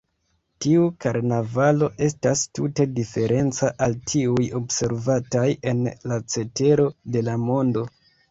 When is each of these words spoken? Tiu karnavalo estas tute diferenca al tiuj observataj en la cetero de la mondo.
Tiu 0.65 0.85
karnavalo 1.03 1.89
estas 2.05 2.41
tute 2.59 2.87
diferenca 2.95 3.69
al 3.87 3.93
tiuj 4.13 4.47
observataj 4.61 5.45
en 5.73 5.85
la 6.13 6.17
cetero 6.37 6.89
de 7.17 7.23
la 7.31 7.37
mondo. 7.47 7.85